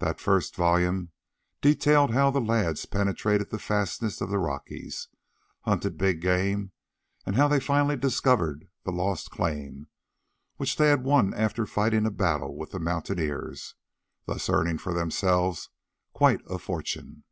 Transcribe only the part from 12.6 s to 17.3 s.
the mountaineers, thus earning for themselves quite a fortune.